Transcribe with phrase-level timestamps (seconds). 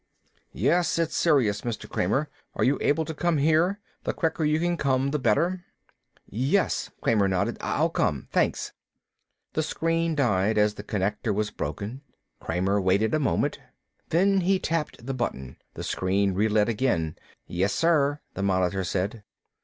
[0.55, 1.87] "Yes, it's serious, Mr.
[1.87, 2.27] Kramer.
[2.55, 3.79] Are you able to come here?
[4.03, 5.63] The quicker you can come the better."
[6.25, 7.57] "Yes." Kramer nodded.
[7.61, 8.27] "I'll come.
[8.31, 8.73] Thanks."
[9.53, 12.01] The screen died as the connection was broken.
[12.39, 13.59] Kramer waited a moment.
[14.09, 15.57] Then he tapped the button.
[15.75, 17.15] The screen relit again.
[17.45, 19.23] "Yes, sir," the monitor said.